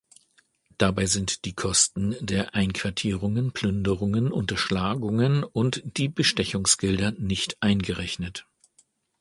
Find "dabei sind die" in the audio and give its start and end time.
0.79-1.53